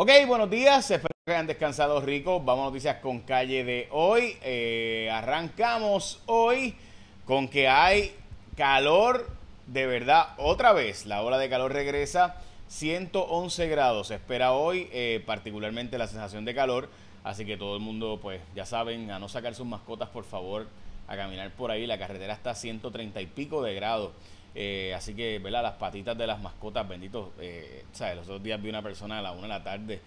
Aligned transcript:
Ok, 0.00 0.12
buenos 0.28 0.48
días, 0.48 0.88
espero 0.92 1.12
que 1.26 1.32
hayan 1.32 1.48
descansado 1.48 2.00
ricos. 2.00 2.44
Vamos 2.44 2.62
a 2.62 2.66
noticias 2.66 2.98
con 2.98 3.18
calle 3.18 3.64
de 3.64 3.88
hoy. 3.90 4.36
Eh, 4.42 5.10
arrancamos 5.12 6.22
hoy 6.26 6.76
con 7.24 7.48
que 7.48 7.66
hay 7.66 8.14
calor 8.56 9.28
de 9.66 9.88
verdad 9.88 10.36
otra 10.36 10.72
vez. 10.72 11.04
La 11.04 11.24
ola 11.24 11.36
de 11.36 11.50
calor 11.50 11.72
regresa, 11.72 12.36
111 12.68 13.66
grados. 13.66 14.06
Se 14.06 14.14
espera 14.14 14.52
hoy, 14.52 14.88
eh, 14.92 15.20
particularmente 15.26 15.98
la 15.98 16.06
sensación 16.06 16.44
de 16.44 16.54
calor. 16.54 16.88
Así 17.24 17.44
que 17.44 17.56
todo 17.56 17.74
el 17.74 17.82
mundo, 17.82 18.20
pues 18.22 18.40
ya 18.54 18.66
saben, 18.66 19.10
a 19.10 19.18
no 19.18 19.28
sacar 19.28 19.56
sus 19.56 19.66
mascotas, 19.66 20.10
por 20.10 20.22
favor, 20.22 20.68
a 21.08 21.16
caminar 21.16 21.50
por 21.50 21.72
ahí. 21.72 21.88
La 21.88 21.98
carretera 21.98 22.34
está 22.34 22.50
a 22.50 22.54
130 22.54 23.20
y 23.20 23.26
pico 23.26 23.64
de 23.64 23.74
grados. 23.74 24.12
Eh, 24.60 24.92
así 24.92 25.14
que, 25.14 25.38
¿verdad? 25.38 25.62
Las 25.62 25.74
patitas 25.74 26.18
de 26.18 26.26
las 26.26 26.40
mascotas, 26.42 26.86
benditos. 26.88 27.28
Eh, 27.40 27.84
¿sabes? 27.92 28.16
Los 28.16 28.24
otros 28.24 28.42
días 28.42 28.60
vi 28.60 28.68
una 28.68 28.82
persona 28.82 29.20
a 29.20 29.22
la 29.22 29.30
una 29.30 29.42
de 29.42 29.48
la 29.48 29.62
tarde. 29.62 30.00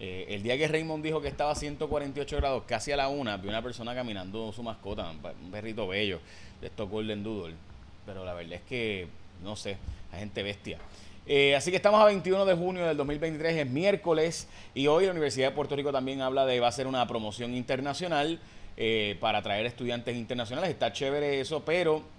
Eh, 0.00 0.24
el 0.30 0.42
día 0.42 0.56
que 0.56 0.66
Raymond 0.66 1.04
dijo 1.04 1.20
que 1.20 1.28
estaba 1.28 1.50
a 1.50 1.54
148 1.54 2.36
grados, 2.38 2.62
casi 2.66 2.92
a 2.92 2.96
la 2.96 3.08
una, 3.08 3.36
vi 3.36 3.48
una 3.48 3.60
persona 3.60 3.94
caminando 3.94 4.50
su 4.52 4.62
mascota, 4.62 5.10
un 5.10 5.50
perrito 5.50 5.86
bello, 5.86 6.20
de 6.62 6.68
estos 6.68 6.88
Golden 6.88 7.22
Doodle. 7.22 7.56
Pero 8.06 8.24
la 8.24 8.32
verdad 8.32 8.54
es 8.54 8.62
que, 8.62 9.06
no 9.42 9.54
sé, 9.54 9.76
la 10.10 10.18
gente 10.18 10.42
bestia. 10.42 10.78
Eh, 11.26 11.54
así 11.54 11.70
que 11.70 11.76
estamos 11.76 12.00
a 12.00 12.06
21 12.06 12.46
de 12.46 12.54
junio 12.54 12.86
del 12.86 12.96
2023, 12.96 13.54
es 13.54 13.70
miércoles, 13.70 14.48
y 14.74 14.86
hoy 14.86 15.04
la 15.04 15.10
Universidad 15.10 15.50
de 15.50 15.54
Puerto 15.54 15.76
Rico 15.76 15.92
también 15.92 16.22
habla 16.22 16.46
de 16.46 16.58
va 16.58 16.68
a 16.68 16.72
ser 16.72 16.86
una 16.86 17.06
promoción 17.06 17.54
internacional 17.54 18.40
para 19.20 19.42
traer 19.42 19.66
estudiantes 19.66 20.16
internacionales. 20.16 20.70
Está 20.70 20.90
chévere 20.90 21.38
eso, 21.38 21.62
pero 21.64 22.13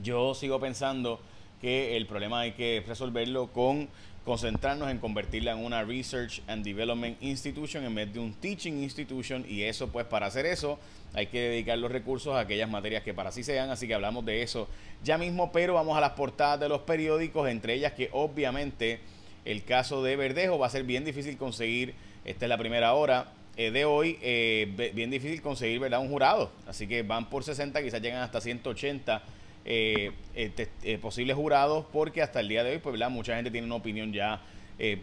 yo 0.00 0.34
sigo 0.34 0.60
pensando 0.60 1.20
que 1.60 1.96
el 1.96 2.06
problema 2.06 2.40
hay 2.40 2.52
que 2.52 2.82
resolverlo 2.86 3.52
con 3.52 3.88
concentrarnos 4.24 4.90
en 4.90 4.98
convertirla 4.98 5.52
en 5.52 5.64
una 5.64 5.82
Research 5.82 6.42
and 6.46 6.64
Development 6.64 7.20
Institution 7.20 7.84
en 7.84 7.94
vez 7.94 8.12
de 8.12 8.20
un 8.20 8.32
Teaching 8.34 8.82
Institution 8.82 9.44
y 9.48 9.62
eso 9.62 9.88
pues 9.88 10.06
para 10.06 10.26
hacer 10.26 10.46
eso 10.46 10.78
hay 11.12 11.26
que 11.26 11.40
dedicar 11.40 11.76
los 11.78 11.90
recursos 11.90 12.34
a 12.34 12.40
aquellas 12.40 12.70
materias 12.70 13.02
que 13.02 13.12
para 13.14 13.32
sí 13.32 13.42
sean, 13.42 13.70
así 13.70 13.86
que 13.88 13.94
hablamos 13.94 14.24
de 14.24 14.42
eso 14.42 14.68
ya 15.02 15.18
mismo, 15.18 15.50
pero 15.50 15.74
vamos 15.74 15.96
a 15.96 16.00
las 16.00 16.12
portadas 16.12 16.60
de 16.60 16.68
los 16.68 16.82
periódicos, 16.82 17.48
entre 17.48 17.74
ellas 17.74 17.92
que 17.92 18.08
obviamente 18.12 19.00
el 19.44 19.64
caso 19.64 20.02
de 20.02 20.14
Verdejo 20.16 20.58
va 20.58 20.68
a 20.68 20.70
ser 20.70 20.84
bien 20.84 21.04
difícil 21.04 21.36
conseguir, 21.36 21.94
esta 22.24 22.44
es 22.44 22.48
la 22.48 22.58
primera 22.58 22.94
hora, 22.94 23.32
eh, 23.56 23.70
de 23.70 23.84
hoy, 23.84 24.18
eh, 24.22 24.92
bien 24.94 25.10
difícil 25.10 25.42
conseguir 25.42 25.78
¿verdad? 25.80 26.00
un 26.00 26.08
jurado. 26.08 26.50
Así 26.66 26.86
que 26.86 27.02
van 27.02 27.28
por 27.28 27.44
60, 27.44 27.82
quizás 27.82 28.00
llegan 28.00 28.22
hasta 28.22 28.40
180 28.40 29.22
eh, 29.64 30.10
eh, 30.34 30.68
eh, 30.82 30.98
posibles 30.98 31.36
jurados, 31.36 31.86
porque 31.92 32.20
hasta 32.20 32.40
el 32.40 32.48
día 32.48 32.64
de 32.64 32.72
hoy, 32.72 32.78
pues, 32.78 32.98
mucha 33.10 33.36
gente 33.36 33.50
tiene 33.50 33.66
una 33.66 33.76
opinión 33.76 34.12
ya 34.12 34.40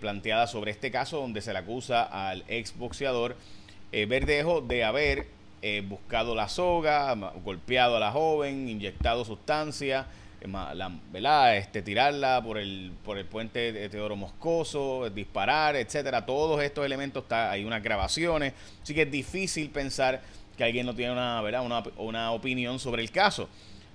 planteada 0.02 0.46
sobre 0.46 0.72
este 0.72 0.92
caso, 0.92 1.22
donde 1.22 1.40
se 1.40 1.54
le 1.54 1.60
acusa 1.60 2.04
al 2.04 2.44
ex 2.50 2.78
boxeador 2.78 3.38
Verdejo 3.92 4.60
de 4.60 4.84
haber 4.84 5.28
buscado 5.88 6.36
la 6.36 6.50
soga, 6.50 7.14
golpeado 7.46 7.96
a 7.96 8.00
la 8.02 8.12
joven, 8.12 8.68
inyectado 8.68 9.24
sustancia. 9.24 10.08
¿verdad? 11.14 11.56
Este, 11.56 11.82
tirarla 11.82 12.42
por 12.44 12.58
el, 12.58 12.92
por 13.06 13.18
el 13.18 13.26
puente 13.26 13.72
de 13.72 13.88
Teodoro 13.88 14.18
Moscoso, 14.18 15.10
disparar, 15.12 15.78
etcétera. 15.78 16.26
Todos 16.26 16.62
estos 16.62 16.86
elementos, 16.86 17.24
está, 17.24 17.50
hay 17.52 17.64
unas 17.64 17.82
grabaciones, 17.82 18.54
así 18.84 18.94
que 18.94 19.04
es 19.04 19.12
difícil 19.12 19.70
pensar 19.70 20.22
que 20.58 20.66
alguien 20.66 20.86
no 20.86 20.94
tiene 20.94 21.14
una, 21.14 21.42
¿verdad? 21.42 21.66
Una, 21.66 21.84
una 21.96 22.32
opinión 22.32 22.80
sobre 22.80 23.02
el 23.02 23.12
caso. 23.12 23.48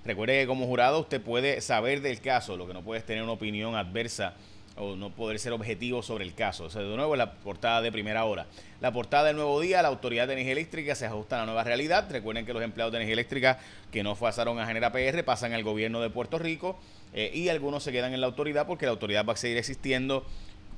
Recuerde 0.05 0.41
que 0.41 0.47
como 0.47 0.67
jurado 0.67 0.99
usted 0.99 1.19
puede 1.19 1.61
saber 1.61 2.01
del 2.01 2.21
caso, 2.21 2.55
lo 2.57 2.67
que 2.67 2.73
no 2.73 2.83
puede 2.83 2.99
es 2.99 3.05
tener 3.05 3.23
una 3.23 3.31
opinión 3.31 3.75
adversa 3.75 4.35
o 4.77 4.95
no 4.95 5.09
poder 5.09 5.39
ser 5.39 5.53
objetivo 5.53 6.03
sobre 6.03 6.25
el 6.25 6.33
caso. 6.33 6.65
O 6.65 6.69
sea, 6.69 6.81
de 6.81 6.95
nuevo, 6.95 7.15
la 7.15 7.33
portada 7.33 7.81
de 7.81 7.91
primera 7.91 8.25
hora. 8.25 8.45
La 8.81 8.91
portada 8.91 9.25
del 9.25 9.37
nuevo 9.37 9.59
día, 9.59 9.81
la 9.81 9.87
Autoridad 9.87 10.27
de 10.27 10.33
Energía 10.33 10.51
Eléctrica 10.51 10.95
se 10.95 11.05
ajusta 11.05 11.37
a 11.37 11.39
la 11.39 11.45
nueva 11.45 11.63
realidad. 11.63 12.07
Recuerden 12.11 12.45
que 12.45 12.53
los 12.53 12.61
empleados 12.61 12.91
de 12.91 12.97
energía 12.97 13.13
eléctrica 13.13 13.59
que 13.91 14.03
no 14.03 14.15
pasaron 14.15 14.59
a 14.59 14.67
Genera 14.67 14.91
PR 14.91 15.23
pasan 15.23 15.53
al 15.53 15.63
gobierno 15.63 16.01
de 16.01 16.09
Puerto 16.09 16.37
Rico 16.37 16.77
eh, 17.13 17.31
y 17.33 17.49
algunos 17.49 17.83
se 17.83 17.91
quedan 17.91 18.13
en 18.13 18.21
la 18.21 18.27
autoridad 18.27 18.67
porque 18.67 18.85
la 18.85 18.91
autoridad 18.91 19.25
va 19.25 19.33
a 19.33 19.37
seguir 19.37 19.57
existiendo 19.57 20.25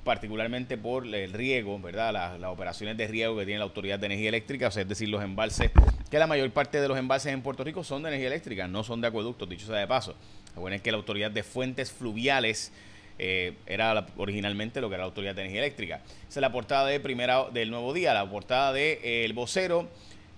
particularmente 0.08 0.78
por 0.78 1.06
el 1.06 1.34
riego, 1.34 1.78
¿verdad? 1.80 2.14
Las, 2.40 2.50
operaciones 2.50 2.96
de 2.96 3.08
riego 3.08 3.38
que 3.38 3.44
tiene 3.44 3.60
la 3.60 3.66
Autoridad 3.66 4.00
de 4.00 4.06
Energía 4.06 4.30
Eléctrica, 4.30 4.70
o 4.70 4.72
sea, 4.72 4.84
es 4.84 4.88
decir, 4.88 5.10
los 5.10 5.22
embalses, 5.22 5.70
que 6.10 6.20
la 6.20 6.28
mayor 6.28 6.50
parte 6.52 6.80
de 6.80 6.88
los 6.88 6.98
embalses 6.98 7.34
en 7.34 7.42
Puerto 7.42 7.64
Rico 7.64 7.84
son 7.84 8.04
de 8.04 8.10
energía 8.10 8.28
eléctrica, 8.28 8.68
no 8.68 8.84
son 8.84 9.02
de 9.02 9.08
acueductos, 9.08 9.50
dicho 9.50 9.68
sea 9.68 9.76
de 9.76 9.88
paso. 9.88 10.16
Recuerden 10.56 10.80
que 10.82 10.92
la 10.92 10.98
Autoridad 10.98 11.32
de 11.32 11.44
Fuentes 11.44 11.92
Fluviales 11.92 12.72
eh, 13.20 13.56
era 13.66 14.06
originalmente 14.18 14.80
lo 14.80 14.90
que 14.90 14.96
era 14.96 15.04
la 15.04 15.08
Autoridad 15.08 15.36
de 15.36 15.42
Energía 15.42 15.62
Eléctrica. 15.62 16.02
Esa 16.28 16.40
es 16.40 16.42
la 16.42 16.52
portada 16.52 16.88
de 16.88 17.00
primera, 17.00 17.50
del 17.52 17.70
nuevo 17.70 17.94
día, 17.94 18.14
la 18.14 18.30
portada 18.30 18.74
de 18.74 19.00
eh, 19.04 19.32
Vocero 19.34 19.90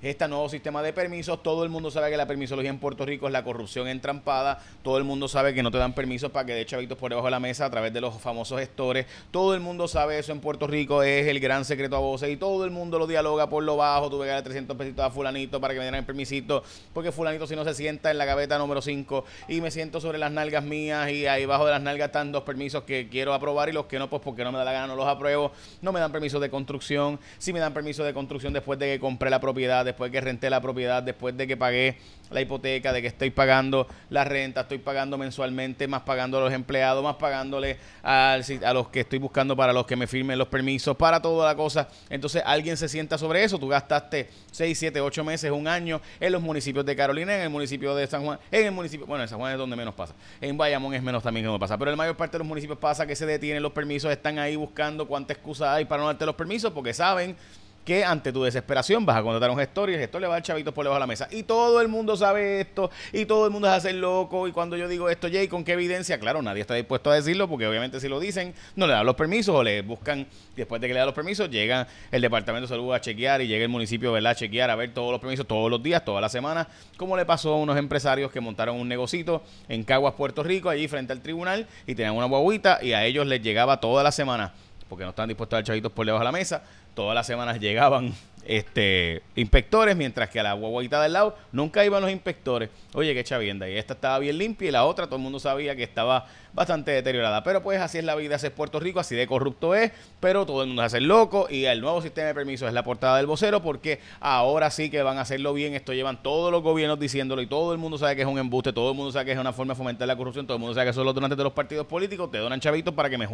este 0.01 0.27
nuevo 0.27 0.47
sistema 0.47 0.81
de 0.81 0.93
permisos. 0.93 1.43
Todo 1.43 1.63
el 1.63 1.69
mundo 1.69 1.91
sabe 1.91 2.09
que 2.09 2.17
la 2.17 2.25
permisología 2.25 2.69
en 2.69 2.79
Puerto 2.79 3.05
Rico 3.05 3.27
es 3.27 3.33
la 3.33 3.43
corrupción 3.43 3.87
entrampada. 3.87 4.59
Todo 4.81 4.97
el 4.97 5.03
mundo 5.03 5.27
sabe 5.27 5.53
que 5.53 5.61
no 5.61 5.71
te 5.71 5.77
dan 5.77 5.93
permisos 5.93 6.31
para 6.31 6.45
que 6.45 6.53
de 6.53 6.65
chavitos 6.65 6.97
por 6.97 7.09
debajo 7.09 7.27
de 7.27 7.31
la 7.31 7.39
mesa 7.39 7.65
a 7.65 7.69
través 7.69 7.91
de 7.91 7.99
los 7.99 8.17
famosos 8.21 8.59
gestores. 8.59 9.05
Todo 9.31 9.53
el 9.53 9.59
mundo 9.59 9.87
sabe 9.87 10.17
eso 10.17 10.31
en 10.31 10.39
Puerto 10.39 10.67
Rico. 10.67 11.03
Es 11.03 11.27
el 11.27 11.39
gran 11.39 11.65
secreto 11.65 11.97
a 11.97 11.99
voces 11.99 12.29
y 12.29 12.37
todo 12.37 12.63
el 12.63 12.71
mundo 12.71 12.97
lo 12.97 13.07
dialoga 13.07 13.49
por 13.49 13.63
lo 13.63 13.75
bajo. 13.75 14.09
Tuve 14.09 14.25
que 14.25 14.29
darle 14.29 14.43
300 14.43 14.77
pesitos 14.77 15.03
a 15.03 15.11
fulanito 15.11 15.59
para 15.59 15.73
que 15.73 15.79
me 15.79 15.85
dieran 15.85 15.99
el 15.99 16.05
permisito. 16.05 16.63
Porque 16.93 17.11
fulanito 17.11 17.45
si 17.45 17.55
no 17.55 17.65
se 17.65 17.73
sienta 17.73 18.09
en 18.09 18.17
la 18.17 18.25
gaveta 18.25 18.57
número 18.57 18.81
5 18.81 19.25
y 19.49 19.59
me 19.59 19.69
siento 19.69 19.99
sobre 19.99 20.17
las 20.17 20.31
nalgas 20.31 20.63
mías 20.63 21.11
y 21.11 21.27
ahí 21.27 21.45
bajo 21.45 21.65
de 21.65 21.71
las 21.71 21.81
nalgas 21.81 22.07
están 22.07 22.31
dos 22.31 22.43
permisos 22.43 22.83
que 22.83 23.09
quiero 23.09 23.33
aprobar 23.33 23.67
y 23.67 23.73
los 23.73 23.87
que 23.87 23.99
no, 23.99 24.09
pues 24.09 24.21
porque 24.21 24.45
no 24.45 24.51
me 24.51 24.59
da 24.59 24.63
la 24.63 24.71
gana 24.71 24.87
no 24.87 24.95
los 24.95 25.07
apruebo. 25.07 25.51
No 25.81 25.91
me 25.91 25.99
dan 25.99 26.11
permiso 26.13 26.39
de 26.39 26.49
construcción. 26.49 27.19
Si 27.37 27.51
me 27.51 27.59
dan 27.59 27.73
permiso 27.73 28.05
de 28.05 28.13
construcción 28.13 28.53
después 28.53 28.79
de 28.79 28.93
que 28.93 28.99
compré 28.99 29.29
la 29.29 29.41
propiedad 29.41 29.88
después 29.89 30.11
que 30.11 30.21
renté 30.21 30.49
la 30.49 30.61
propiedad, 30.61 31.03
después 31.03 31.35
de 31.35 31.47
que 31.47 31.57
pagué 31.57 31.97
la 32.29 32.41
hipoteca, 32.41 32.93
de 32.93 33.01
que 33.01 33.07
estoy 33.07 33.31
pagando 33.31 33.87
la 34.09 34.23
renta, 34.23 34.61
estoy 34.61 34.77
pagando 34.77 35.17
mensualmente, 35.17 35.87
más 35.87 36.01
pagando 36.01 36.37
a 36.37 36.41
los 36.41 36.53
empleados, 36.53 37.03
más 37.03 37.15
pagándole 37.15 37.77
a, 38.03 38.33
a 38.33 38.73
los 38.73 38.89
que 38.89 39.01
estoy 39.01 39.19
buscando 39.19 39.55
para 39.55 39.73
los 39.73 39.85
que 39.85 39.95
me 39.95 40.07
firmen 40.07 40.37
los 40.37 40.47
permisos, 40.47 40.95
para 40.95 41.21
toda 41.21 41.47
la 41.47 41.55
cosa. 41.55 41.87
Entonces 42.09 42.43
alguien 42.45 42.77
se 42.77 42.87
sienta 42.87 43.17
sobre 43.17 43.43
eso. 43.43 43.57
Tú 43.57 43.67
gastaste 43.67 44.29
6, 44.51 44.77
7, 44.77 45.01
8 45.01 45.23
meses, 45.23 45.51
un 45.51 45.67
año 45.67 46.01
en 46.19 46.31
los 46.31 46.41
municipios 46.41 46.85
de 46.85 46.95
Carolina, 46.95 47.35
en 47.35 47.41
el 47.41 47.49
municipio 47.49 47.95
de 47.95 48.07
San 48.07 48.23
Juan, 48.23 48.39
en 48.51 48.65
el 48.65 48.71
municipio, 48.71 49.05
bueno, 49.05 49.23
en 49.23 49.29
San 49.29 49.39
Juan 49.39 49.53
es 49.53 49.57
donde 49.57 49.75
menos 49.75 49.95
pasa. 49.95 50.13
En 50.39 50.57
Bayamón 50.57 50.93
es 50.93 51.01
menos 51.01 51.23
también 51.23 51.45
que 51.45 51.51
no 51.51 51.59
pasa. 51.59 51.77
Pero 51.77 51.91
la 51.91 51.97
mayor 51.97 52.15
parte 52.15 52.33
de 52.33 52.39
los 52.39 52.47
municipios 52.47 52.77
pasa 52.77 53.07
que 53.07 53.15
se 53.15 53.25
detienen 53.25 53.63
los 53.63 53.71
permisos, 53.71 54.11
están 54.11 54.37
ahí 54.37 54.55
buscando 54.55 55.07
cuánta 55.07 55.33
excusa 55.33 55.73
hay 55.73 55.85
para 55.85 56.01
no 56.01 56.07
darte 56.07 56.25
los 56.25 56.35
permisos 56.35 56.71
porque 56.71 56.93
saben 56.93 57.35
que 57.83 58.03
ante 58.03 58.31
tu 58.31 58.43
desesperación 58.43 59.05
vas 59.05 59.17
a 59.17 59.23
contratar 59.23 59.49
a 59.49 59.53
un 59.53 59.59
gestor 59.59 59.89
y 59.89 59.93
el 59.93 59.99
gestor 59.99 60.21
le 60.21 60.27
va 60.27 60.35
a 60.35 60.37
dar 60.37 60.43
chavitos 60.43 60.73
por 60.73 60.85
debajo 60.85 60.97
de 60.97 60.99
la 61.01 61.07
mesa. 61.07 61.27
Y 61.31 61.43
todo 61.43 61.81
el 61.81 61.87
mundo 61.87 62.15
sabe 62.15 62.61
esto, 62.61 62.91
y 63.11 63.25
todo 63.25 63.45
el 63.45 63.51
mundo 63.51 63.67
es 63.67 63.73
hacer 63.73 63.95
loco. 63.95 64.47
Y 64.47 64.51
cuando 64.51 64.77
yo 64.77 64.87
digo 64.87 65.09
esto, 65.09 65.27
Jay, 65.31 65.47
¿con 65.47 65.63
qué 65.63 65.73
evidencia? 65.73 66.19
Claro, 66.19 66.41
nadie 66.41 66.61
está 66.61 66.75
dispuesto 66.75 67.11
a 67.11 67.15
decirlo, 67.15 67.47
porque 67.47 67.67
obviamente 67.67 67.99
si 67.99 68.07
lo 68.07 68.19
dicen, 68.19 68.53
no 68.75 68.87
le 68.87 68.93
dan 68.93 69.05
los 69.05 69.15
permisos 69.15 69.55
o 69.55 69.63
le 69.63 69.81
buscan, 69.81 70.27
después 70.55 70.81
de 70.81 70.87
que 70.87 70.93
le 70.93 70.99
dan 70.99 71.07
los 71.07 71.15
permisos, 71.15 71.49
llega 71.49 71.87
el 72.11 72.21
Departamento 72.21 72.67
de 72.67 72.69
Salud 72.69 72.93
a 72.93 73.01
chequear 73.01 73.41
y 73.41 73.47
llega 73.47 73.63
el 73.63 73.69
municipio 73.69 74.11
¿verdad? 74.11 74.33
a 74.33 74.35
chequear, 74.35 74.69
a 74.69 74.75
ver 74.75 74.93
todos 74.93 75.11
los 75.11 75.19
permisos 75.19 75.47
todos 75.47 75.69
los 75.69 75.81
días, 75.81 76.03
toda 76.05 76.21
la 76.21 76.29
semana, 76.29 76.67
como 76.97 77.17
le 77.17 77.25
pasó 77.25 77.53
a 77.53 77.57
unos 77.57 77.77
empresarios 77.77 78.31
que 78.31 78.39
montaron 78.39 78.75
un 78.75 78.87
negocito 78.87 79.43
en 79.67 79.83
Caguas, 79.83 80.13
Puerto 80.13 80.43
Rico, 80.43 80.69
allí 80.69 80.87
frente 80.87 81.13
al 81.13 81.21
tribunal, 81.21 81.67
y 81.87 81.95
tenían 81.95 82.15
una 82.15 82.25
guaguita 82.25 82.79
y 82.81 82.93
a 82.93 83.05
ellos 83.05 83.25
les 83.25 83.41
llegaba 83.41 83.79
toda 83.79 84.03
la 84.03 84.11
semana 84.11 84.53
porque 84.89 85.03
no 85.03 85.11
estaban 85.11 85.29
dispuestos 85.29 85.55
a 85.55 85.57
dar 85.57 85.65
chavitos 85.65 85.91
por 85.91 86.05
debajo 86.05 86.21
de 86.21 86.25
la 86.25 86.31
mesa, 86.31 86.63
todas 86.99 87.15
las 87.15 87.25
semanas 87.25 87.61
llegaban 87.61 88.13
este, 88.45 89.21
inspectores, 89.35 89.95
mientras 89.95 90.29
que 90.29 90.41
a 90.41 90.43
la 90.43 90.51
guaguita 90.51 91.01
del 91.01 91.13
lado 91.13 91.37
nunca 91.53 91.85
iban 91.85 92.01
los 92.01 92.11
inspectores. 92.11 92.69
Oye, 92.93 93.13
qué 93.13 93.23
chavienda. 93.23 93.69
Y 93.69 93.77
esta 93.77 93.93
estaba 93.93 94.19
bien 94.19 94.37
limpia 94.37 94.67
y 94.67 94.71
la 94.71 94.83
otra 94.83 95.05
todo 95.05 95.15
el 95.15 95.21
mundo 95.21 95.39
sabía 95.39 95.77
que 95.77 95.83
estaba 95.83 96.25
bastante 96.53 96.91
deteriorada. 96.91 97.43
Pero 97.43 97.61
pues 97.61 97.79
así 97.79 97.99
es 97.99 98.03
la 98.03 98.15
vida, 98.15 98.35
así 98.35 98.47
es 98.47 98.51
Puerto 98.51 98.79
Rico, 98.79 98.99
así 98.99 99.15
de 99.15 99.27
corrupto 99.27 99.75
es, 99.75 99.91
pero 100.19 100.45
todo 100.45 100.63
el 100.63 100.67
mundo 100.67 100.81
se 100.81 100.87
hace 100.87 101.01
loco 101.01 101.47
y 101.49 101.65
el 101.65 101.81
nuevo 101.81 102.01
sistema 102.01 102.27
de 102.27 102.33
permisos 102.33 102.67
es 102.67 102.73
la 102.73 102.83
portada 102.83 103.17
del 103.17 103.27
vocero 103.27 103.61
porque 103.61 103.99
ahora 104.19 104.71
sí 104.71 104.89
que 104.89 105.01
van 105.03 105.17
a 105.17 105.21
hacerlo 105.21 105.53
bien. 105.53 105.75
Esto 105.75 105.93
llevan 105.93 106.21
todos 106.23 106.51
los 106.51 106.63
gobiernos 106.63 106.99
diciéndolo 106.99 107.41
y 107.41 107.47
todo 107.47 107.71
el 107.71 107.77
mundo 107.77 107.97
sabe 107.97 108.15
que 108.15 108.23
es 108.23 108.27
un 108.27 108.39
embuste, 108.39 108.73
todo 108.73 108.91
el 108.91 108.97
mundo 108.97 109.11
sabe 109.11 109.25
que 109.25 109.31
es 109.33 109.37
una 109.37 109.53
forma 109.53 109.73
de 109.73 109.77
fomentar 109.77 110.07
la 110.07 110.15
corrupción, 110.15 110.47
todo 110.47 110.55
el 110.55 110.61
mundo 110.61 110.73
sabe 110.73 110.87
que 110.87 110.93
son 110.93 111.05
los 111.05 111.13
donantes 111.13 111.37
de 111.37 111.43
los 111.43 111.53
partidos 111.53 111.85
políticos, 111.85 112.31
te 112.31 112.39
donan 112.39 112.59
chavitos 112.59 112.93
para 112.93 113.09
que 113.09 113.17
me 113.17 113.29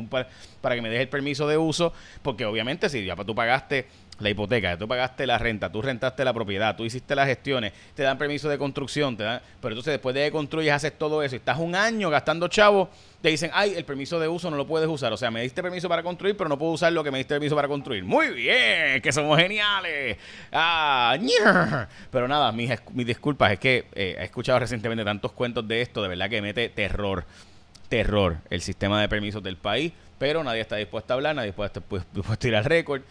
para 0.61 0.75
que 0.75 0.81
me 0.81 0.89
deje 0.89 1.03
el 1.03 1.09
permiso 1.09 1.47
de 1.47 1.57
uso, 1.57 1.93
porque 2.21 2.45
obviamente 2.45 2.89
si 2.89 3.05
ya 3.05 3.15
tú 3.15 3.33
pagaste 3.55 3.87
la 4.19 4.29
hipoteca, 4.29 4.77
tú 4.77 4.87
pagaste 4.87 5.27
la 5.27 5.37
renta, 5.37 5.69
tú 5.69 5.81
rentaste 5.81 6.23
la 6.23 6.33
propiedad, 6.33 6.75
tú 6.75 6.85
hiciste 6.85 7.15
las 7.15 7.27
gestiones, 7.27 7.73
te 7.93 8.03
dan 8.03 8.17
permiso 8.17 8.47
de 8.47 8.57
construcción, 8.57 9.17
te 9.17 9.23
dan, 9.23 9.41
pero 9.61 9.73
entonces 9.73 9.91
después 9.91 10.15
de 10.15 10.25
que 10.25 10.31
construyes 10.31 10.73
haces 10.73 10.97
todo 10.97 11.21
eso 11.21 11.35
y 11.35 11.39
estás 11.39 11.59
un 11.59 11.75
año 11.75 12.09
gastando 12.09 12.47
chavo, 12.47 12.89
te 13.21 13.29
dicen, 13.29 13.51
ay, 13.53 13.73
el 13.75 13.83
permiso 13.83 14.19
de 14.19 14.27
uso 14.27 14.49
no 14.49 14.55
lo 14.55 14.67
puedes 14.67 14.87
usar. 14.87 15.11
O 15.11 15.17
sea, 15.17 15.31
me 15.31 15.41
diste 15.41 15.61
permiso 15.61 15.89
para 15.89 16.03
construir, 16.03 16.37
pero 16.37 16.47
no 16.47 16.57
puedo 16.57 16.73
usar 16.73 16.93
lo 16.93 17.03
que 17.03 17.11
me 17.11 17.17
diste 17.17 17.33
permiso 17.33 17.55
para 17.55 17.67
construir. 17.67 18.03
Muy 18.03 18.29
bien, 18.29 19.01
que 19.01 19.11
somos 19.11 19.37
geniales. 19.39 20.17
Ah, 20.51 21.17
pero 22.11 22.27
nada, 22.27 22.51
mis, 22.51 22.71
mis 22.93 23.07
disculpas, 23.07 23.51
es 23.53 23.59
que 23.59 23.85
eh, 23.95 24.15
he 24.19 24.23
escuchado 24.23 24.59
recientemente 24.59 25.03
tantos 25.03 25.31
cuentos 25.31 25.67
de 25.67 25.81
esto, 25.81 26.01
de 26.03 26.09
verdad 26.09 26.29
que 26.29 26.41
mete 26.41 26.69
terror 26.69 27.25
terror 27.89 28.37
el 28.49 28.61
sistema 28.61 28.99
de 28.99 29.07
permisos 29.07 29.43
del 29.43 29.57
país. 29.57 29.91
pero 30.17 30.43
nadie 30.43 30.61
está 30.61 30.75
dispuesto 30.75 31.13
a 31.13 31.15
hablar, 31.15 31.35
nadie 31.35 31.49
está 31.49 31.67
dispuesto 31.79 32.21
a 32.43 32.47
ir 32.47 32.55
al 32.55 32.65
récord, 32.65 33.01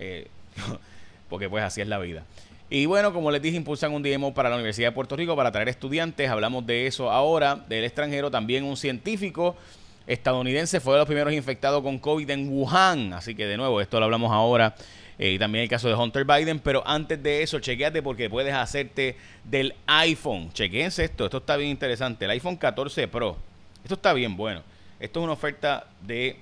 eh, 0.00 0.26
porque 1.28 1.48
pues 1.48 1.62
así 1.62 1.80
es 1.80 1.86
la 1.86 1.98
vida. 1.98 2.24
Y 2.72 2.86
bueno, 2.86 3.12
como 3.12 3.30
les 3.30 3.42
dije, 3.42 3.56
impulsan 3.56 3.92
un 3.92 4.02
DMO 4.02 4.32
para 4.32 4.48
la 4.48 4.54
Universidad 4.54 4.88
de 4.88 4.92
Puerto 4.92 5.16
Rico 5.16 5.34
para 5.36 5.50
traer 5.50 5.68
estudiantes. 5.68 6.30
Hablamos 6.30 6.64
de 6.66 6.86
eso 6.86 7.10
ahora, 7.10 7.56
del 7.56 7.84
extranjero. 7.84 8.30
También 8.30 8.64
un 8.64 8.76
científico 8.76 9.56
estadounidense 10.06 10.80
fue 10.80 10.94
de 10.94 11.00
los 11.00 11.06
primeros 11.06 11.32
infectados 11.32 11.82
con 11.82 11.98
COVID 11.98 12.30
en 12.30 12.48
Wuhan. 12.48 13.12
Así 13.12 13.34
que 13.34 13.46
de 13.46 13.56
nuevo, 13.56 13.80
esto 13.80 13.98
lo 13.98 14.04
hablamos 14.04 14.32
ahora. 14.32 14.74
Eh, 15.18 15.32
y 15.32 15.38
también 15.38 15.64
el 15.64 15.68
caso 15.68 15.88
de 15.88 15.94
Hunter 15.94 16.24
Biden. 16.24 16.60
Pero 16.60 16.82
antes 16.86 17.20
de 17.20 17.42
eso, 17.42 17.58
chequeate 17.58 18.02
porque 18.02 18.30
puedes 18.30 18.54
hacerte 18.54 19.16
del 19.42 19.74
iPhone. 19.86 20.52
Chequense 20.52 21.04
esto, 21.04 21.24
esto 21.24 21.38
está 21.38 21.56
bien 21.56 21.70
interesante. 21.70 22.24
El 22.24 22.30
iPhone 22.30 22.56
14 22.56 23.08
Pro. 23.08 23.36
Esto 23.82 23.94
está 23.94 24.12
bien 24.12 24.36
bueno. 24.36 24.62
Esto 25.00 25.18
es 25.18 25.24
una 25.24 25.32
oferta 25.32 25.88
de 26.02 26.36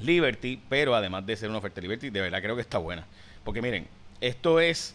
Liberty, 0.00 0.60
pero 0.68 0.94
además 0.94 1.26
de 1.26 1.36
ser 1.36 1.48
una 1.48 1.58
oferta 1.58 1.76
de 1.76 1.82
Liberty, 1.82 2.10
de 2.10 2.20
verdad 2.20 2.40
creo 2.40 2.54
que 2.54 2.62
está 2.62 2.78
buena. 2.78 3.04
Porque 3.44 3.62
miren, 3.62 3.86
esto 4.20 4.60
es 4.60 4.94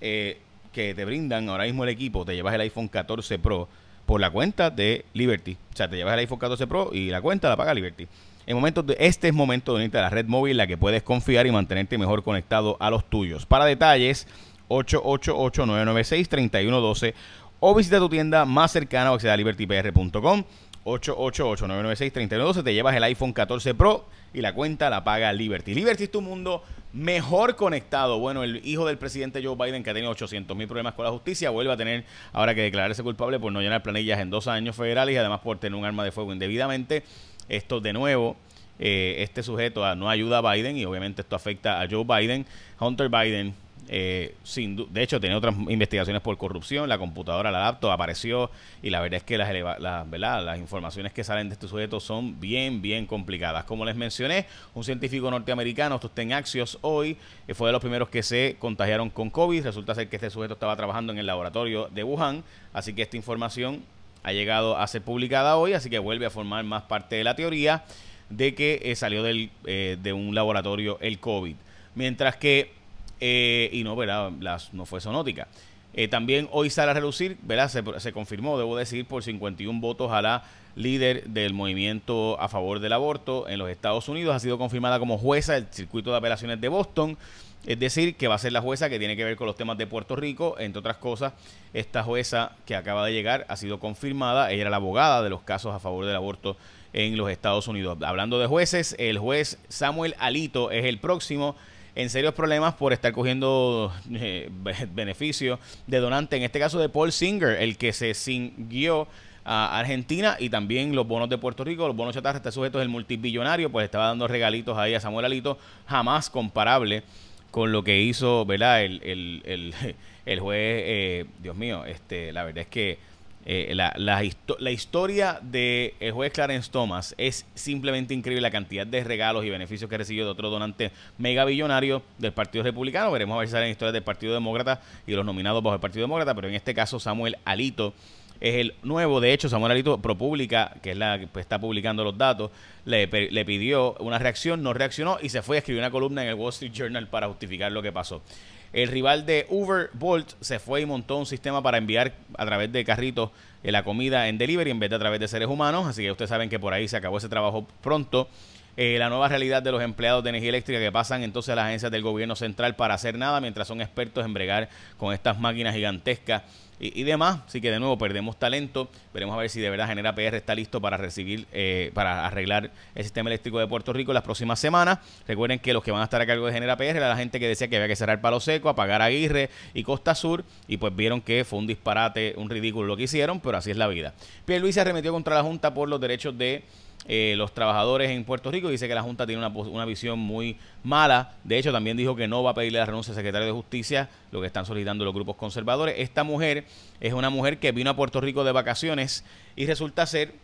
eh, 0.00 0.38
que 0.72 0.94
te 0.94 1.04
brindan 1.04 1.48
ahora 1.48 1.64
mismo 1.64 1.84
el 1.84 1.90
equipo, 1.90 2.24
te 2.24 2.34
llevas 2.34 2.54
el 2.54 2.62
iPhone 2.62 2.88
14 2.88 3.38
Pro 3.38 3.68
por 4.06 4.20
la 4.20 4.30
cuenta 4.30 4.70
de 4.70 5.04
Liberty. 5.14 5.56
O 5.72 5.76
sea, 5.76 5.88
te 5.88 5.96
llevas 5.96 6.14
el 6.14 6.20
iPhone 6.20 6.38
14 6.38 6.66
Pro 6.66 6.90
y 6.92 7.10
la 7.10 7.20
cuenta 7.20 7.48
la 7.48 7.56
paga 7.56 7.74
Liberty. 7.74 8.06
En 8.46 8.56
momentos 8.56 8.86
de, 8.86 8.96
este 8.98 9.28
es 9.28 9.34
momento 9.34 9.72
de 9.72 9.78
unirte 9.78 9.98
a 9.98 10.02
la 10.02 10.10
red 10.10 10.26
móvil, 10.26 10.56
la 10.56 10.66
que 10.66 10.76
puedes 10.76 11.02
confiar 11.02 11.46
y 11.46 11.52
mantenerte 11.52 11.96
mejor 11.98 12.24
conectado 12.24 12.76
a 12.80 12.90
los 12.90 13.08
tuyos. 13.08 13.46
Para 13.46 13.66
detalles, 13.66 14.26
888-996-3112 14.68 17.14
o 17.60 17.74
visita 17.74 17.98
tu 17.98 18.08
tienda 18.08 18.46
más 18.46 18.72
cercana 18.72 19.12
o 19.12 19.14
acceda 19.14 19.34
a 19.34 19.36
libertypr.com. 19.36 20.44
888-996-3112. 20.84 22.64
Te 22.64 22.74
llevas 22.74 22.96
el 22.96 23.02
iPhone 23.04 23.32
14 23.32 23.74
Pro 23.74 24.06
y 24.32 24.40
la 24.40 24.54
cuenta 24.54 24.90
la 24.90 25.04
paga 25.04 25.32
Liberty. 25.32 25.74
Liberty 25.74 26.04
es 26.04 26.10
tu 26.10 26.20
mundo 26.20 26.62
mejor 26.92 27.56
conectado. 27.56 28.18
Bueno, 28.18 28.42
el 28.42 28.60
hijo 28.64 28.86
del 28.86 28.98
presidente 28.98 29.44
Joe 29.44 29.56
Biden, 29.56 29.82
que 29.82 29.90
ha 29.90 29.94
tenido 29.94 30.10
800 30.12 30.56
mil 30.56 30.66
problemas 30.66 30.94
con 30.94 31.04
la 31.04 31.10
justicia, 31.10 31.50
vuelve 31.50 31.72
a 31.72 31.76
tener 31.76 32.04
ahora 32.32 32.54
que 32.54 32.62
declararse 32.62 33.02
culpable 33.02 33.38
por 33.38 33.52
no 33.52 33.60
llenar 33.60 33.82
planillas 33.82 34.20
en 34.20 34.30
dos 34.30 34.48
años 34.48 34.76
federales 34.76 35.14
y 35.14 35.18
además 35.18 35.40
por 35.40 35.58
tener 35.58 35.78
un 35.78 35.84
arma 35.84 36.04
de 36.04 36.12
fuego 36.12 36.32
indebidamente. 36.32 37.02
Esto 37.48 37.80
de 37.80 37.92
nuevo. 37.92 38.36
Eh, 38.82 39.16
este 39.18 39.42
sujeto 39.42 39.94
no 39.94 40.08
ayuda 40.08 40.38
a 40.38 40.54
Biden 40.54 40.78
y 40.78 40.86
obviamente 40.86 41.20
esto 41.20 41.36
afecta 41.36 41.82
a 41.82 41.88
Joe 41.88 42.04
Biden. 42.04 42.46
Hunter 42.78 43.10
Biden 43.10 43.54
eh, 43.88 44.34
sin, 44.44 44.92
de 44.92 45.02
hecho, 45.02 45.20
tenía 45.20 45.36
otras 45.36 45.54
investigaciones 45.68 46.22
por 46.22 46.36
corrupción. 46.38 46.88
La 46.88 46.98
computadora, 46.98 47.50
la 47.50 47.60
laptop 47.60 47.90
apareció. 47.90 48.50
Y 48.82 48.90
la 48.90 49.00
verdad 49.00 49.18
es 49.18 49.22
que 49.24 49.36
las, 49.36 49.80
las 49.80 50.58
informaciones 50.58 51.12
que 51.12 51.24
salen 51.24 51.48
de 51.48 51.54
este 51.54 51.68
sujeto 51.68 52.00
son 52.00 52.40
bien, 52.40 52.82
bien 52.82 53.06
complicadas. 53.06 53.64
Como 53.64 53.84
les 53.84 53.96
mencioné, 53.96 54.46
un 54.74 54.84
científico 54.84 55.30
norteamericano, 55.30 55.96
esto 55.96 56.06
está 56.06 56.22
en 56.22 56.32
Axios 56.32 56.78
hoy, 56.82 57.16
eh, 57.48 57.54
fue 57.54 57.68
de 57.68 57.72
los 57.72 57.80
primeros 57.80 58.08
que 58.08 58.22
se 58.22 58.56
contagiaron 58.58 59.10
con 59.10 59.30
COVID. 59.30 59.64
Resulta 59.64 59.94
ser 59.94 60.08
que 60.08 60.16
este 60.16 60.30
sujeto 60.30 60.54
estaba 60.54 60.76
trabajando 60.76 61.12
en 61.12 61.18
el 61.18 61.26
laboratorio 61.26 61.88
de 61.92 62.04
Wuhan. 62.04 62.44
Así 62.72 62.92
que 62.92 63.02
esta 63.02 63.16
información 63.16 63.82
ha 64.22 64.32
llegado 64.32 64.76
a 64.76 64.86
ser 64.86 65.02
publicada 65.02 65.56
hoy. 65.56 65.72
Así 65.72 65.90
que 65.90 65.98
vuelve 65.98 66.26
a 66.26 66.30
formar 66.30 66.64
más 66.64 66.82
parte 66.84 67.16
de 67.16 67.24
la 67.24 67.34
teoría 67.34 67.84
de 68.28 68.54
que 68.54 68.80
eh, 68.84 68.94
salió 68.94 69.24
del, 69.24 69.50
de 69.64 70.12
un 70.12 70.34
laboratorio 70.34 70.98
el 71.00 71.18
COVID. 71.18 71.56
Mientras 71.96 72.36
que 72.36 72.79
eh, 73.20 73.70
y 73.72 73.84
no, 73.84 73.96
¿verdad? 73.96 74.30
No 74.72 74.86
fue 74.86 75.00
sonótica. 75.00 75.48
Eh, 75.92 76.08
también 76.08 76.48
hoy 76.52 76.70
sale 76.70 76.92
a 76.92 76.94
relucir, 76.94 77.36
¿verdad? 77.42 77.68
Se, 77.68 77.82
se, 78.00 78.12
confirmó, 78.12 78.58
debo 78.58 78.76
decir, 78.76 79.04
por 79.06 79.22
51 79.22 79.80
votos 79.80 80.12
a 80.12 80.22
la 80.22 80.44
líder 80.76 81.24
del 81.24 81.52
movimiento 81.52 82.40
a 82.40 82.48
favor 82.48 82.78
del 82.78 82.92
aborto 82.92 83.48
en 83.48 83.58
los 83.58 83.68
Estados 83.70 84.08
Unidos. 84.08 84.34
Ha 84.34 84.40
sido 84.40 84.58
confirmada 84.58 84.98
como 84.98 85.18
jueza 85.18 85.54
del 85.54 85.66
circuito 85.70 86.10
de 86.10 86.16
apelaciones 86.16 86.60
de 86.60 86.68
Boston. 86.68 87.18
Es 87.66 87.78
decir, 87.78 88.16
que 88.16 88.26
va 88.26 88.36
a 88.36 88.38
ser 88.38 88.52
la 88.52 88.62
jueza 88.62 88.88
que 88.88 88.98
tiene 88.98 89.16
que 89.16 89.24
ver 89.24 89.36
con 89.36 89.46
los 89.46 89.56
temas 89.56 89.76
de 89.76 89.86
Puerto 89.86 90.16
Rico. 90.16 90.56
Entre 90.58 90.78
otras 90.78 90.96
cosas, 90.96 91.34
esta 91.74 92.02
jueza 92.02 92.52
que 92.64 92.74
acaba 92.74 93.04
de 93.04 93.12
llegar 93.12 93.44
ha 93.48 93.56
sido 93.56 93.80
confirmada. 93.80 94.50
Ella 94.50 94.62
era 94.62 94.70
la 94.70 94.76
abogada 94.76 95.22
de 95.22 95.28
los 95.28 95.42
casos 95.42 95.74
a 95.74 95.78
favor 95.78 96.06
del 96.06 96.16
aborto 96.16 96.56
en 96.92 97.16
los 97.16 97.30
Estados 97.30 97.68
Unidos. 97.68 97.98
Hablando 98.02 98.38
de 98.38 98.46
jueces, 98.46 98.96
el 98.98 99.18
juez 99.18 99.58
Samuel 99.68 100.14
Alito 100.18 100.70
es 100.70 100.86
el 100.86 100.98
próximo 100.98 101.54
en 102.00 102.10
serios 102.10 102.34
problemas 102.34 102.74
por 102.74 102.92
estar 102.92 103.12
cogiendo 103.12 103.92
eh, 104.12 104.50
beneficios 104.92 105.58
de 105.86 105.98
donante, 105.98 106.36
en 106.36 106.42
este 106.42 106.58
caso 106.58 106.78
de 106.78 106.88
Paul 106.88 107.12
Singer, 107.12 107.60
el 107.60 107.76
que 107.76 107.92
se 107.92 108.14
cinguió 108.14 109.06
a 109.44 109.78
Argentina 109.78 110.36
y 110.38 110.50
también 110.50 110.94
los 110.94 111.06
bonos 111.06 111.28
de 111.28 111.38
Puerto 111.38 111.64
Rico, 111.64 111.86
los 111.86 111.96
bonos 111.96 112.14
chatarra, 112.14 112.38
este 112.38 112.52
sujeto 112.52 112.78
es 112.78 112.82
el 112.82 112.88
multibillonario, 112.88 113.70
pues 113.70 113.84
estaba 113.84 114.06
dando 114.06 114.28
regalitos 114.28 114.76
ahí 114.78 114.94
a 114.94 115.00
Samuel 115.00 115.26
Alito, 115.26 115.58
jamás 115.86 116.30
comparable 116.30 117.02
con 117.50 117.72
lo 117.72 117.82
que 117.82 118.00
hizo, 118.00 118.44
¿verdad? 118.44 118.82
El, 118.82 119.02
el, 119.02 119.42
el, 119.44 119.74
el 120.26 120.40
juez, 120.40 120.82
eh, 120.86 121.24
Dios 121.42 121.56
mío, 121.56 121.84
este, 121.84 122.32
la 122.32 122.44
verdad 122.44 122.62
es 122.62 122.68
que 122.68 122.98
eh, 123.46 123.72
la, 123.74 123.94
la, 123.96 124.70
historia 124.70 125.38
del 125.40 125.94
el 125.98 126.12
juez 126.12 126.30
Clarence 126.30 126.70
Thomas 126.70 127.14
es 127.16 127.46
simplemente 127.54 128.12
increíble 128.12 128.42
la 128.42 128.50
cantidad 128.50 128.86
de 128.86 129.02
regalos 129.02 129.46
y 129.46 129.50
beneficios 129.50 129.88
que 129.88 129.96
recibió 129.96 130.24
de 130.24 130.30
otro 130.30 130.50
donante 130.50 130.92
mega 131.16 131.46
billonario 131.46 132.02
del 132.18 132.32
Partido 132.32 132.64
Republicano. 132.64 133.10
Veremos 133.10 133.36
a 133.36 133.38
ver 133.38 133.48
si 133.48 133.52
salen 133.52 133.70
historias 133.70 133.94
del 133.94 134.02
Partido 134.02 134.34
Demócrata 134.34 134.82
y 135.06 135.12
los 135.12 135.24
nominados 135.24 135.62
bajo 135.62 135.74
el 135.74 135.80
Partido 135.80 136.02
Demócrata, 136.02 136.34
pero 136.34 136.48
en 136.48 136.54
este 136.54 136.74
caso 136.74 137.00
Samuel 137.00 137.38
Alito 137.46 137.94
es 138.40 138.56
el 138.56 138.74
nuevo. 138.82 139.20
De 139.20 139.32
hecho, 139.32 139.48
Samuel 139.48 139.72
Alito 139.72 139.96
ProPublica, 139.98 140.74
que 140.82 140.90
es 140.90 140.96
la 140.98 141.18
que 141.18 141.26
pues, 141.26 141.44
está 141.44 141.58
publicando 141.58 142.04
los 142.04 142.18
datos, 142.18 142.50
le, 142.84 143.06
le 143.06 143.44
pidió 143.46 143.94
una 144.00 144.18
reacción, 144.18 144.62
no 144.62 144.74
reaccionó 144.74 145.16
y 145.22 145.30
se 145.30 145.40
fue 145.40 145.56
a 145.56 145.58
escribir 145.60 145.80
una 145.80 145.90
columna 145.90 146.22
en 146.22 146.28
el 146.28 146.34
Wall 146.34 146.50
Street 146.50 146.72
Journal 146.72 147.08
para 147.08 147.26
justificar 147.28 147.72
lo 147.72 147.80
que 147.80 147.90
pasó. 147.90 148.22
El 148.72 148.88
rival 148.88 149.26
de 149.26 149.46
Uber, 149.48 149.90
Bolt, 149.94 150.30
se 150.40 150.60
fue 150.60 150.82
y 150.82 150.86
montó 150.86 151.16
un 151.16 151.26
sistema 151.26 151.62
para 151.62 151.78
enviar 151.78 152.12
a 152.38 152.46
través 152.46 152.70
de 152.72 152.84
carritos 152.84 153.30
eh, 153.64 153.72
la 153.72 153.82
comida 153.82 154.28
en 154.28 154.38
delivery 154.38 154.70
en 154.70 154.78
vez 154.78 154.90
de 154.90 154.96
a 154.96 154.98
través 154.98 155.18
de 155.18 155.26
seres 155.26 155.48
humanos. 155.48 155.86
Así 155.86 156.02
que 156.02 156.12
ustedes 156.12 156.28
saben 156.28 156.48
que 156.48 156.60
por 156.60 156.72
ahí 156.72 156.86
se 156.86 156.96
acabó 156.96 157.18
ese 157.18 157.28
trabajo 157.28 157.66
pronto. 157.80 158.28
Eh, 158.76 158.96
la 158.98 159.08
nueva 159.08 159.28
realidad 159.28 159.62
de 159.62 159.72
los 159.72 159.82
empleados 159.82 160.22
de 160.22 160.30
energía 160.30 160.50
eléctrica 160.50 160.78
que 160.78 160.92
pasan 160.92 161.24
entonces 161.24 161.50
a 161.52 161.56
las 161.56 161.66
agencias 161.66 161.90
del 161.90 162.02
gobierno 162.02 162.36
central 162.36 162.76
para 162.76 162.94
hacer 162.94 163.18
nada 163.18 163.40
mientras 163.40 163.66
son 163.66 163.80
expertos 163.80 164.24
en 164.24 164.32
bregar 164.32 164.68
con 164.96 165.12
estas 165.12 165.38
máquinas 165.40 165.74
gigantescas 165.74 166.42
y, 166.80 167.02
demás. 167.04 167.40
Así 167.46 167.60
que 167.60 167.70
de 167.70 167.78
nuevo 167.78 167.98
perdemos 167.98 168.38
talento. 168.38 168.88
Veremos 169.12 169.34
a 169.34 169.38
ver 169.38 169.50
si 169.50 169.60
de 169.60 169.68
verdad 169.68 169.86
Genera 169.86 170.14
PR 170.14 170.34
está 170.36 170.54
listo 170.54 170.80
para 170.80 170.96
recibir, 170.96 171.46
eh, 171.52 171.90
para 171.94 172.26
arreglar 172.26 172.70
el 172.94 173.02
sistema 173.04 173.28
eléctrico 173.28 173.58
de 173.58 173.66
Puerto 173.66 173.92
Rico 173.92 174.12
las 174.12 174.22
próximas 174.22 174.58
semanas. 174.58 174.98
Recuerden 175.28 175.58
que 175.58 175.74
los 175.74 175.84
que 175.84 175.90
van 175.92 176.00
a 176.00 176.04
estar 176.04 176.20
a 176.20 176.26
cargo 176.26 176.46
de 176.46 176.52
Genera 176.52 176.76
PR 176.76 176.96
era 176.96 177.08
la 177.08 177.16
gente 177.16 177.38
que 177.38 177.46
decía 177.46 177.68
que 177.68 177.76
había 177.76 177.88
que 177.88 177.96
cerrar 177.96 178.20
Palo 178.20 178.40
Seco, 178.40 178.70
apagar 178.70 179.02
Aguirre 179.02 179.50
y 179.74 179.82
Costa 179.82 180.14
Sur. 180.14 180.44
Y 180.66 180.78
pues 180.78 180.96
vieron 180.96 181.20
que 181.20 181.44
fue 181.44 181.58
un 181.58 181.66
disparate, 181.66 182.34
un 182.36 182.48
ridículo 182.48 182.86
lo 182.86 182.96
que 182.96 183.02
hicieron, 183.02 183.40
pero 183.40 183.58
así 183.58 183.70
es 183.70 183.76
la 183.76 183.86
vida. 183.86 184.14
Pierre 184.46 184.62
Luis 184.62 184.74
se 184.74 184.80
arremetió 184.80 185.12
contra 185.12 185.34
la 185.34 185.42
Junta 185.42 185.74
por 185.74 185.88
los 185.88 186.00
derechos 186.00 186.36
de 186.38 186.64
eh, 187.06 187.34
los 187.36 187.52
trabajadores 187.52 188.10
en 188.10 188.24
Puerto 188.24 188.50
Rico. 188.50 188.68
Dice 188.68 188.86
que 188.86 188.94
la 188.94 189.02
Junta 189.02 189.26
tiene 189.26 189.44
una, 189.44 189.48
una, 189.48 189.84
visión 189.84 190.18
muy 190.18 190.56
mala. 190.84 191.32
De 191.44 191.58
hecho, 191.58 191.72
también 191.72 191.96
dijo 191.96 192.14
que 192.14 192.28
no 192.28 192.42
va 192.42 192.50
a 192.50 192.54
pedirle 192.54 192.78
la 192.78 192.86
renuncia 192.86 193.12
al 193.12 193.16
secretario 193.16 193.46
de 193.46 193.52
Justicia, 193.52 194.08
lo 194.30 194.40
que 194.40 194.46
están 194.46 194.66
solicitando 194.66 195.04
los 195.04 195.14
grupos 195.14 195.36
conservadores. 195.36 195.96
Esta 195.98 196.24
mujer 196.24 196.64
es 197.00 197.12
una 197.12 197.30
mujer 197.30 197.58
que 197.58 197.72
vino 197.72 197.90
a 197.90 197.96
Puerto 197.96 198.20
Rico 198.20 198.44
de 198.44 198.52
vacaciones 198.52 199.24
y 199.56 199.66
resulta 199.66 200.06
ser 200.06 200.34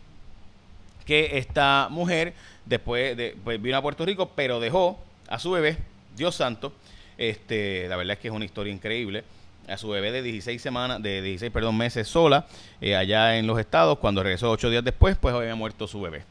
que 1.05 1.37
esta 1.37 1.87
mujer 1.89 2.33
después 2.65 3.15
de, 3.15 3.37
pues 3.43 3.61
vino 3.61 3.77
a 3.77 3.81
Puerto 3.81 4.05
Rico, 4.05 4.31
pero 4.35 4.59
dejó 4.59 4.99
a 5.29 5.39
su 5.39 5.51
bebé, 5.51 5.77
Dios 6.15 6.35
santo. 6.35 6.73
Este, 7.17 7.87
la 7.87 7.95
verdad 7.95 8.13
es 8.13 8.19
que 8.19 8.27
es 8.27 8.33
una 8.33 8.45
historia 8.45 8.73
increíble 8.73 9.23
a 9.67 9.77
su 9.77 9.89
bebé 9.89 10.11
de 10.11 10.21
16 10.21 10.61
semanas, 10.61 11.01
de 11.01 11.21
16, 11.21 11.51
perdón, 11.51 11.77
meses 11.77 12.07
sola, 12.07 12.45
eh, 12.81 12.95
allá 12.95 13.37
en 13.37 13.47
los 13.47 13.59
estados. 13.59 13.99
Cuando 13.99 14.23
regresó 14.23 14.51
ocho 14.51 14.69
días 14.69 14.83
después, 14.83 15.17
pues 15.17 15.33
había 15.33 15.55
muerto 15.55 15.87
su 15.87 16.01
bebé 16.01 16.23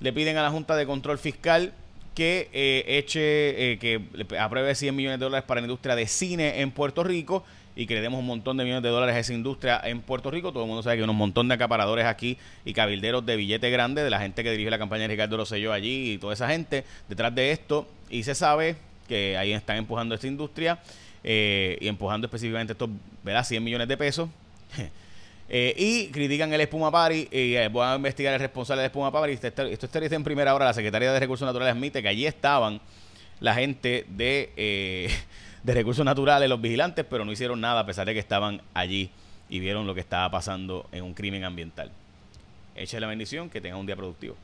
le 0.00 0.12
piden 0.12 0.36
a 0.36 0.42
la 0.42 0.50
Junta 0.50 0.76
de 0.76 0.86
Control 0.86 1.18
Fiscal 1.18 1.72
que 2.14 2.48
eh, 2.52 2.84
eche, 2.98 3.72
eh, 3.72 3.78
que 3.78 4.00
apruebe 4.38 4.74
100 4.74 4.94
millones 4.94 5.20
de 5.20 5.24
dólares 5.24 5.46
para 5.46 5.60
la 5.60 5.66
industria 5.66 5.94
de 5.94 6.06
cine 6.06 6.60
en 6.60 6.72
Puerto 6.72 7.04
Rico 7.04 7.44
y 7.76 7.86
que 7.86 7.94
le 7.94 8.00
demos 8.00 8.18
un 8.18 8.26
montón 8.26 8.56
de 8.56 8.64
millones 8.64 8.82
de 8.82 8.88
dólares 8.88 9.14
a 9.14 9.20
esa 9.20 9.32
industria 9.32 9.80
en 9.84 10.00
Puerto 10.00 10.32
Rico. 10.32 10.50
Todo 10.50 10.64
el 10.64 10.68
mundo 10.68 10.82
sabe 10.82 10.96
que 10.96 11.04
hay 11.04 11.08
un 11.08 11.14
montón 11.14 11.46
de 11.46 11.54
acaparadores 11.54 12.06
aquí 12.06 12.36
y 12.64 12.72
cabilderos 12.72 13.24
de 13.24 13.36
billete 13.36 13.70
grande 13.70 14.02
de 14.02 14.10
la 14.10 14.18
gente 14.18 14.42
que 14.42 14.50
dirige 14.50 14.68
la 14.68 14.78
campaña 14.78 15.02
de 15.02 15.08
Ricardo 15.08 15.36
Rosselló 15.36 15.72
allí 15.72 16.14
y 16.14 16.18
toda 16.18 16.34
esa 16.34 16.48
gente 16.48 16.82
detrás 17.08 17.32
de 17.36 17.52
esto. 17.52 17.86
Y 18.10 18.24
se 18.24 18.34
sabe 18.34 18.74
que 19.06 19.36
ahí 19.36 19.52
están 19.52 19.76
empujando 19.76 20.16
esta 20.16 20.26
industria 20.26 20.80
eh, 21.22 21.78
y 21.80 21.86
empujando 21.86 22.26
específicamente 22.26 22.72
estos, 22.72 22.90
¿verdad? 23.22 23.44
100 23.44 23.62
millones 23.62 23.86
de 23.86 23.96
pesos. 23.96 24.28
Eh, 25.50 25.74
y 25.78 26.08
critican 26.08 26.52
el 26.52 26.60
Espuma 26.60 26.90
Party 26.90 27.26
y 27.30 27.54
eh, 27.54 27.68
van 27.68 27.92
a 27.92 27.96
investigar 27.96 28.34
el 28.34 28.40
responsable 28.40 28.82
de 28.82 28.86
Espuma 28.86 29.10
Party. 29.10 29.32
Esto, 29.32 29.62
esto 29.62 29.86
está 29.86 30.14
en 30.14 30.24
primera 30.24 30.54
hora. 30.54 30.66
La 30.66 30.74
Secretaría 30.74 31.10
de 31.12 31.20
Recursos 31.20 31.46
Naturales 31.46 31.74
admite 31.74 32.02
que 32.02 32.08
allí 32.08 32.26
estaban 32.26 32.80
la 33.40 33.54
gente 33.54 34.04
de, 34.08 34.52
eh, 34.56 35.10
de 35.62 35.74
Recursos 35.74 36.04
Naturales, 36.04 36.48
los 36.48 36.60
vigilantes, 36.60 37.04
pero 37.08 37.24
no 37.24 37.32
hicieron 37.32 37.60
nada 37.60 37.80
a 37.80 37.86
pesar 37.86 38.06
de 38.06 38.12
que 38.12 38.20
estaban 38.20 38.60
allí 38.74 39.10
y 39.48 39.60
vieron 39.60 39.86
lo 39.86 39.94
que 39.94 40.00
estaba 40.00 40.30
pasando 40.30 40.86
en 40.92 41.02
un 41.02 41.14
crimen 41.14 41.44
ambiental. 41.44 41.90
Eche 42.74 43.00
la 43.00 43.06
bendición, 43.06 43.48
que 43.48 43.60
tenga 43.60 43.76
un 43.76 43.86
día 43.86 43.96
productivo. 43.96 44.36